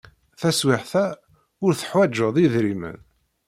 [0.39, 1.05] Taswiɛt-a,
[1.65, 2.97] ur teḥwajeḍ idrimen.